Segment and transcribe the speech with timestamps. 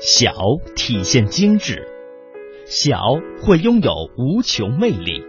[0.00, 0.32] 小
[0.76, 1.88] 体现精致，
[2.64, 3.00] 小
[3.42, 5.24] 会拥有无穷魅力。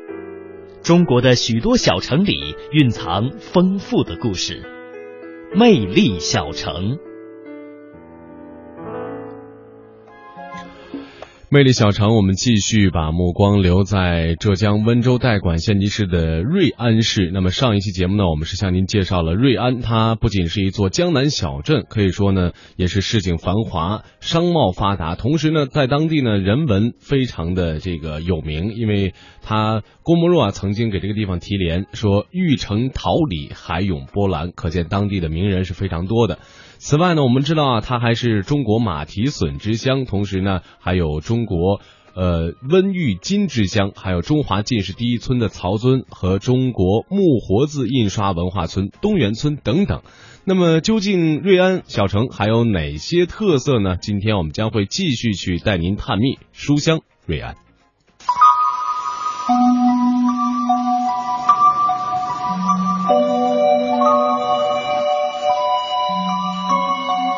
[0.83, 4.61] 中国的许多小城里蕴藏丰富的故事，
[5.55, 7.00] 魅力小城。
[11.52, 17.32] 魅力小城，我们继续把目光留在浙江温州代管县级市的瑞安市。
[17.33, 36.38] 那么上一期节目呢，我们是向您介绍了瑞安，它不仅是一座江南小镇，可以说呢，也是市井繁华、商贸发达，同时呢，在当地呢，人文非常的这个有名，因为它郭沫若啊曾经给这个地方题联说“玉城桃李，海涌波澜”，可见当地的名人是非常多的。
[36.81, 41.80] 此外呢，我们知道啊，它还是中国马蹄笋之乡，同时呢，还有中中国
[42.16, 50.02] 呃温玉金之乡，还有中华进士第一村的曹尊和中国木活字印刷文化村东园村等等。
[50.44, 53.96] 那么，究竟瑞安小城还有哪些特色呢？
[53.96, 57.56] 今天我们将会继续去带您探秘书香瑞安。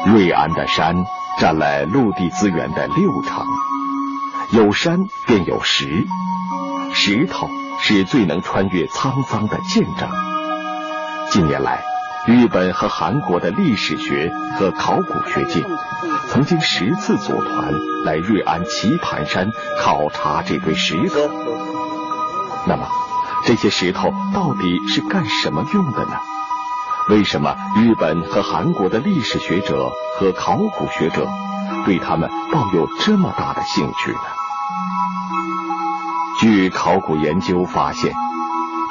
[0.07, 0.95] 瑞安的山
[1.39, 3.45] 占了陆地资源的六成，
[4.51, 6.05] 有山便有石，
[6.93, 7.47] 石头
[7.79, 10.09] 是最能穿越沧桑的见证。
[11.29, 11.81] 近年来，
[12.27, 15.65] 日本和韩国的历史学和考古学界
[16.27, 19.49] 曾经十次组团来瑞安棋盘山
[19.79, 21.29] 考察这堆石头。
[22.67, 22.89] 那么，
[23.45, 26.17] 这些石头到底是干什么用的呢？
[27.07, 31.25] 为什么日本和韩国的历史学者和考古学者
[31.85, 34.19] 对他们抱有这么大的兴趣呢？
[36.41, 38.11] 据考古研究发现，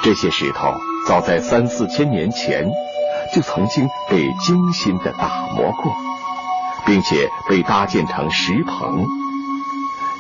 [0.04, 0.72] 这些石头
[1.08, 2.70] 早在三四千年前
[3.34, 5.92] 就曾经被精心的打磨过，
[6.86, 9.04] 并且被搭建成石棚。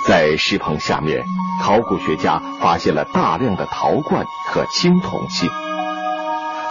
[0.08, 1.22] 在石棚下面，
[1.62, 5.48] 考古学家发现了大量的陶罐和青铜器，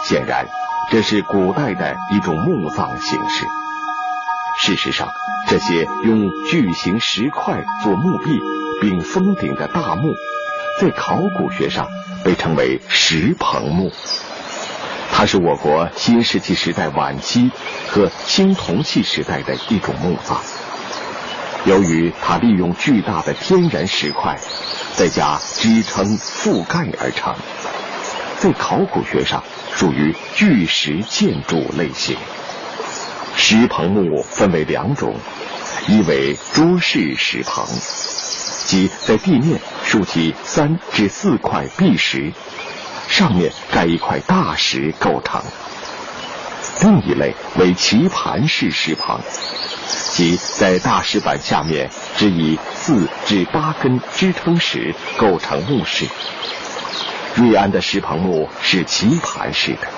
[0.04, 0.46] 显然。
[0.90, 3.46] 这是古代的一种墓葬形式。
[4.58, 5.08] 事实上，
[5.48, 8.38] 这些用巨型石块做墓壁
[8.82, 10.12] 并封顶的大墓，
[10.78, 11.88] 在考古学上
[12.22, 13.90] 被称为石棚墓。
[15.10, 17.50] 它是我国新石器时代晚期
[17.88, 20.38] 和青铜器时代的一种墓葬。
[21.64, 24.38] 由于它利用巨大的天然石块，
[24.96, 27.34] 再加支撑覆盖而成，
[28.38, 29.42] 在考古学上。
[29.72, 32.16] 属于巨石建筑类型。
[33.36, 35.14] 石棚墓分为两种，
[35.86, 37.64] 一为桌式石棚，
[38.66, 39.58] 即在地面
[39.90, 42.32] 竖起三至四块壁石，
[43.08, 45.40] 上面盖一块大石构成；
[46.80, 49.18] 另一类为棋盘式石棚，
[50.12, 56.06] 即在大石板下面只以四至八根支撑石构成墓室。
[57.34, 59.88] 瑞安的石棚墓是棋盘式的，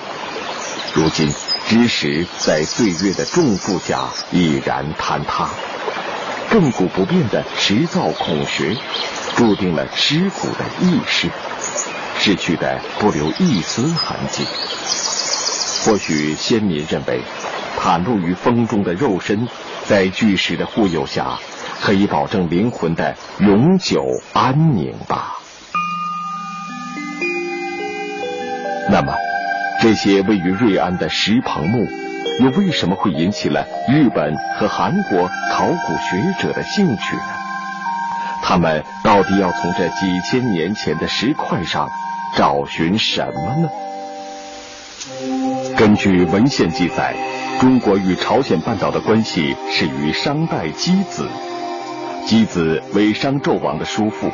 [0.95, 1.31] 如今
[1.69, 5.49] 知石在岁月的重负下已然坍塌，
[6.49, 8.75] 亘古不变的石造孔穴，
[9.35, 11.27] 注定了尸骨的意识，
[12.19, 14.45] 逝去的不留一丝痕迹。
[15.83, 17.21] 或许先民认为，
[17.79, 19.47] 袒露于风中的肉身，
[19.85, 21.39] 在巨石的护佑下，
[21.81, 25.33] 可以保证灵魂的永久安宁吧。
[28.89, 29.13] 那么，
[29.81, 31.85] 这些位于瑞安的石棚墓，
[32.39, 37.42] 又为什么会引起了日本和韩国考古学者的兴趣呢？
[38.45, 41.89] 他们到底要从这几千年前的石块上
[42.35, 43.69] 找寻什么呢？
[45.77, 47.15] 根据文献记载，
[47.61, 51.29] 中国与朝鲜半岛的关系始于商代箕子，
[52.27, 54.29] 箕子为商纣王的叔父。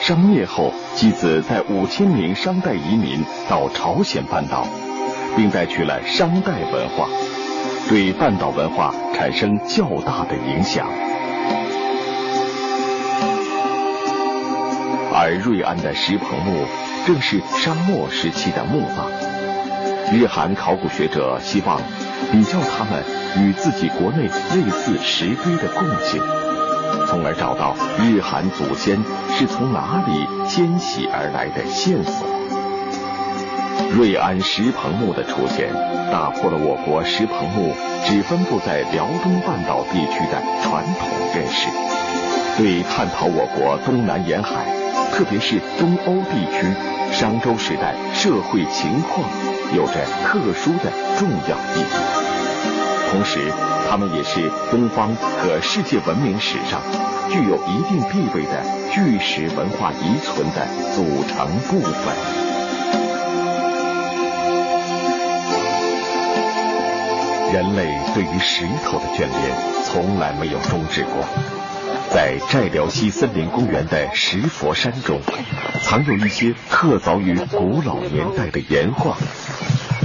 [0.00, 4.66] 商灭后，箕子带五千名商代移民到朝鲜半岛，
[5.36, 7.08] 并带去了商代文化，
[7.88, 10.88] 对半岛文化产生较大的影响。
[15.22, 16.64] 而瑞安的石棚墓
[17.06, 19.04] 正是商末时期的墓葬。
[20.10, 21.78] 日韩考古学者希望
[22.32, 23.04] 比较它们
[23.36, 26.22] 与自己国内类似石堆的共性。
[27.06, 28.96] 从而找到日韩祖先
[29.36, 32.26] 是从哪里迁徙而来的线索。
[33.94, 35.68] 瑞安石棚墓的出现，
[36.10, 37.74] 打破了我国石棚墓
[38.06, 41.68] 只分布在辽东半岛地区的传统认识，
[42.56, 44.64] 对探讨我国东南沿海，
[45.12, 46.66] 特别是东欧地区
[47.12, 49.28] 商周时代社会情况，
[49.74, 51.84] 有着特殊的重要意义。
[53.10, 53.52] 同时，
[53.88, 56.80] 它们也是东方和世界文明史上
[57.30, 62.14] 具有一定地位的巨石文化遗存的组成部分。
[67.52, 71.59] 人类对于石头的眷恋从来没有终止过。
[72.12, 75.20] 在寨辽西森林公园的石佛山中，
[75.82, 79.16] 藏有一些刻凿于古老年代的岩画。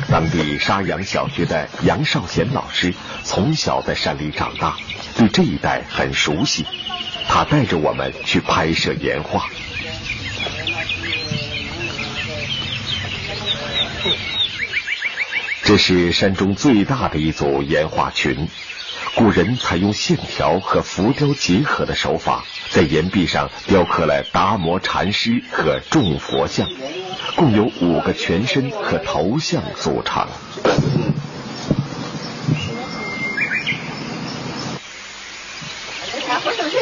[0.07, 2.93] 当地沙洋小学的杨少贤老师
[3.23, 4.77] 从小在山里长大，
[5.17, 6.65] 对这一带很熟悉。
[7.27, 9.49] 他带着我们去拍摄岩画。
[15.63, 18.47] 这是山中最大的一组岩画群。
[19.15, 26.67] 古人采用线条和浮雕结合的手法，在岩壁上雕刻了达摩禅师和众佛像，
[27.37, 30.27] 共有五个全身和头像组成。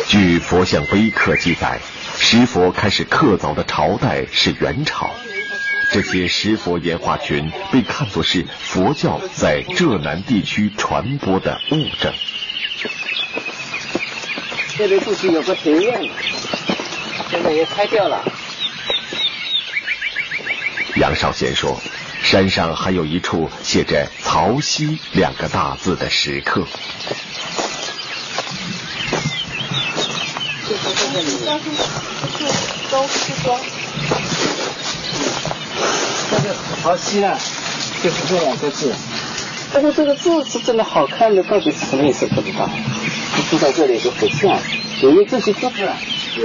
[0.08, 1.80] 据佛像碑刻记载，
[2.18, 5.08] 石佛开始刻凿的朝代是元朝。
[5.94, 12.12] 这些石佛岩画群被看作是佛教在浙南地区传播的物证。
[14.76, 16.02] 这里过去有个庭院，
[17.30, 18.26] 现在也拆掉了。
[20.96, 21.80] 杨少贤说，
[22.24, 26.66] 山上还有一处写着“曹溪”两个大字的石刻。
[30.68, 31.38] 这是这里，
[32.90, 33.60] 高师庄。
[33.60, 33.93] 这个
[36.84, 37.38] 曹溪呢，
[38.04, 38.94] 就是这两个字。
[39.72, 42.70] 但是这个字是真的好看的，到底是什么意思不知道。
[43.50, 44.60] 住在这里就很像，
[45.02, 45.70] 因为这些字。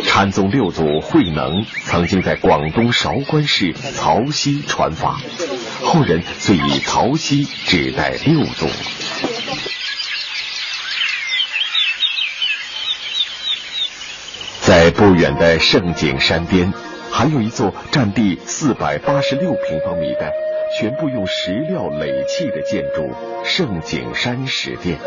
[0.04, 5.20] 禅宗六祖慧能曾经在广东韶关市曹溪传法，
[5.82, 8.68] 后人遂以曹溪指代六祖。
[14.60, 16.72] 在不远的盛景山边，
[17.10, 20.32] 还有一座占地四百八十六平方米的。
[20.78, 23.10] 全部用石料垒砌的建筑——
[23.42, 24.98] 圣景山石殿。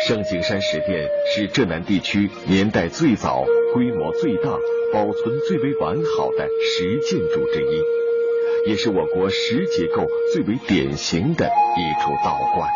[0.00, 4.50] 圣景山石殿是浙南地区年代最早、规模最大、
[4.92, 12.68] 保存最为完好的石建筑之一，也是我国石结构最为典型的一处道观。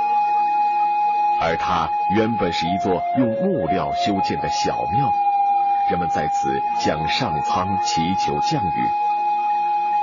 [1.43, 5.13] 而它原本是一座用木料修建的小庙，
[5.91, 8.89] 人们在此向上苍祈求降雨。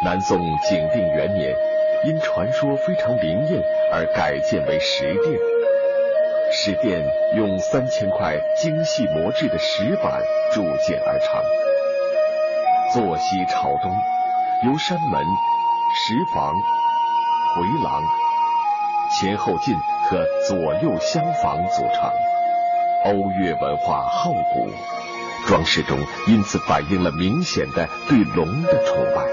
[0.03, 1.55] 南宋景定元年，
[2.03, 5.39] 因传说非常灵验而改建为石殿。
[6.51, 7.03] 石殿
[7.35, 10.21] 用三千块精细磨制的石板
[10.53, 11.41] 铸建而成。
[12.93, 13.91] 坐西朝东，
[14.65, 15.25] 由山门、
[15.95, 16.53] 石房、
[17.55, 18.01] 回廊、
[19.09, 19.75] 前后进
[20.09, 22.11] 和左右厢房组成。
[23.05, 24.69] 欧越文化厚古，
[25.47, 25.97] 装饰中
[26.27, 29.25] 因此反映了明显的对龙的崇拜。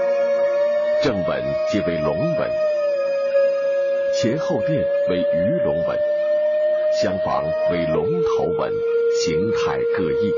[1.03, 2.49] 正文皆为龙纹，
[4.17, 5.99] 前后殿为鱼龙纹，
[7.01, 8.71] 厢房为龙头纹，
[9.21, 10.31] 形态各异。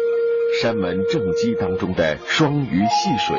[0.61, 3.37] 山门正基当中的双鱼戏水，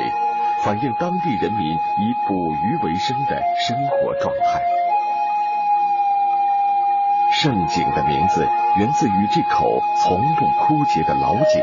[0.65, 4.63] 反映当地人民以捕鱼为生的生活状态。
[7.33, 8.47] 胜景的名字
[8.79, 11.63] 源自于这口从不枯竭的老井，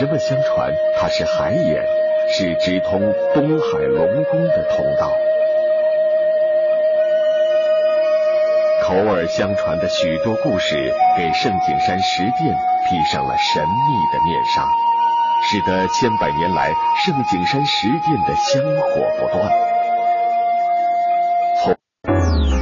[0.00, 1.84] 人们相传它是海眼。
[2.28, 3.00] 是直通
[3.34, 5.12] 东海龙宫的通道。
[8.82, 12.52] 口耳相传的许多故事，给圣景山石殿
[12.84, 14.66] 披上了神秘的面纱，
[15.44, 16.74] 使得千百年来
[17.04, 19.52] 圣景山石殿的香火不断。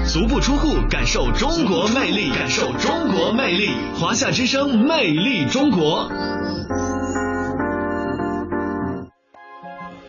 [0.07, 6.07] 从足不出户，感受中国魅力，感受中国魅力，华夏之声，魅力中国。